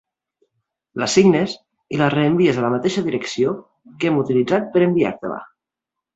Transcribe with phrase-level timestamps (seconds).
[1.01, 1.53] La signes
[1.97, 3.53] i la reenvies a la mateixa direcció
[4.01, 5.39] que hem utilitzat per enviar-te-la.